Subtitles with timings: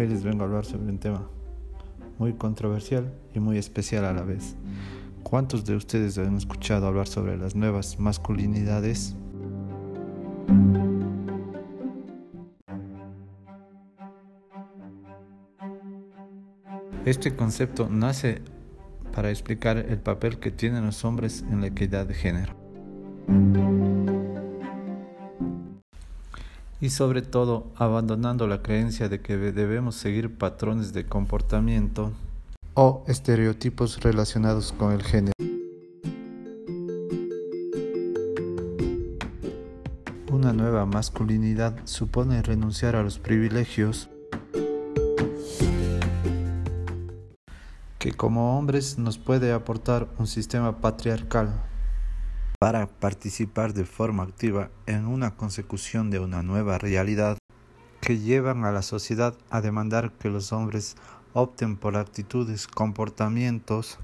[0.00, 1.28] Hoy les vengo a hablar sobre un tema
[2.18, 4.56] muy controversial y muy especial a la vez.
[5.22, 9.14] ¿Cuántos de ustedes han escuchado hablar sobre las nuevas masculinidades?
[17.04, 18.40] Este concepto nace
[19.14, 22.54] para explicar el papel que tienen los hombres en la equidad de género.
[26.80, 32.12] Y sobre todo abandonando la creencia de que debemos seguir patrones de comportamiento
[32.72, 35.34] o estereotipos relacionados con el género.
[40.32, 44.08] Una nueva masculinidad supone renunciar a los privilegios
[47.98, 51.69] que como hombres nos puede aportar un sistema patriarcal
[52.60, 57.38] para participar de forma activa en una consecución de una nueva realidad
[58.02, 60.96] que llevan a la sociedad a demandar que los hombres
[61.32, 63.98] opten por actitudes, comportamientos,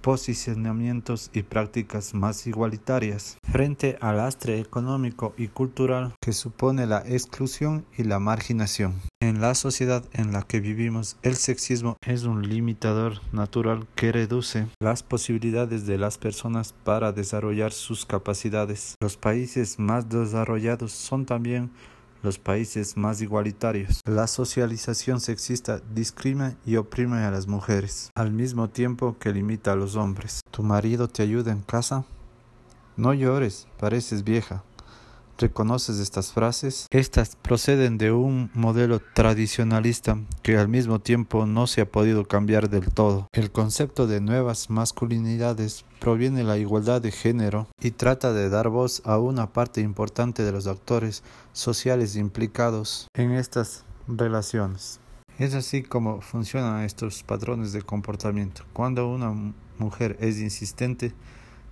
[0.00, 7.84] posicionamientos y prácticas más igualitarias frente al lastre económico y cultural que supone la exclusión
[7.96, 8.94] y la marginación.
[9.20, 14.68] En la sociedad en la que vivimos, el sexismo es un limitador natural que reduce
[14.80, 18.94] las posibilidades de las personas para desarrollar sus capacidades.
[19.00, 21.70] Los países más desarrollados son también
[22.22, 24.00] los países más igualitarios.
[24.04, 29.76] La socialización sexista discrimina y oprime a las mujeres, al mismo tiempo que limita a
[29.76, 30.40] los hombres.
[30.50, 32.04] ¿Tu marido te ayuda en casa?
[32.96, 34.64] No llores, pareces vieja.
[35.40, 36.88] ¿Reconoces estas frases?
[36.90, 42.68] Estas proceden de un modelo tradicionalista que al mismo tiempo no se ha podido cambiar
[42.68, 43.28] del todo.
[43.32, 48.68] El concepto de nuevas masculinidades proviene de la igualdad de género y trata de dar
[48.68, 54.98] voz a una parte importante de los actores sociales implicados en estas relaciones.
[55.38, 58.64] Es así como funcionan estos patrones de comportamiento.
[58.72, 59.32] Cuando una
[59.78, 61.14] mujer es insistente,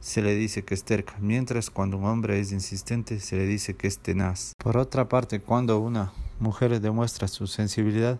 [0.00, 3.74] se le dice que es terca, mientras cuando un hombre es insistente se le dice
[3.74, 4.52] que es tenaz.
[4.58, 8.18] Por otra parte, cuando una mujer demuestra su sensibilidad,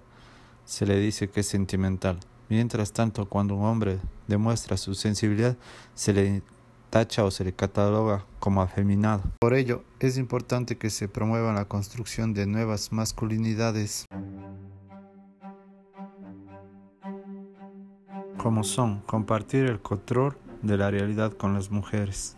[0.65, 2.19] se le dice que es sentimental.
[2.49, 3.99] Mientras tanto, cuando un hombre
[4.29, 5.57] demuestra su sensibilidad,
[5.95, 6.43] se le
[6.91, 9.23] tacha o se le cataloga como afeminado.
[9.41, 14.07] Por ello, es importante que se promueva la construcción de nuevas masculinidades
[18.39, 22.37] como son compartir el control de la realidad con las mujeres.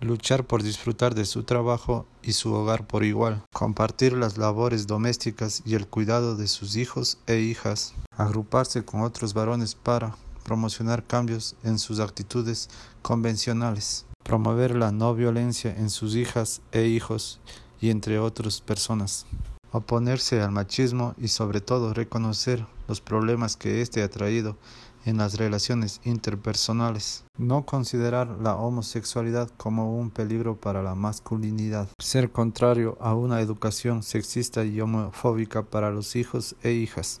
[0.00, 3.42] Luchar por disfrutar de su trabajo y su hogar por igual.
[3.52, 7.94] Compartir las labores domésticas y el cuidado de sus hijos e hijas.
[8.16, 12.68] Agruparse con otros varones para promocionar cambios en sus actitudes
[13.00, 14.04] convencionales.
[14.22, 17.40] Promover la no violencia en sus hijas e hijos
[17.80, 19.26] y entre otras personas
[19.74, 24.56] oponerse al machismo y sobre todo reconocer los problemas que éste ha traído
[25.04, 27.24] en las relaciones interpersonales.
[27.38, 31.88] No considerar la homosexualidad como un peligro para la masculinidad.
[31.98, 37.20] Ser contrario a una educación sexista y homofóbica para los hijos e hijas.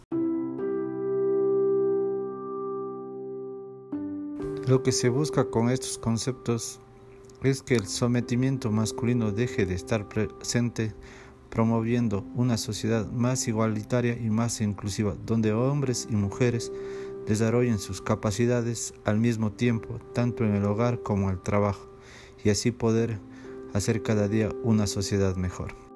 [4.68, 6.78] Lo que se busca con estos conceptos
[7.42, 10.94] es que el sometimiento masculino deje de estar presente
[11.54, 16.72] promoviendo una sociedad más igualitaria y más inclusiva, donde hombres y mujeres
[17.26, 21.88] desarrollen sus capacidades al mismo tiempo, tanto en el hogar como en el trabajo,
[22.44, 23.20] y así poder
[23.72, 25.93] hacer cada día una sociedad mejor.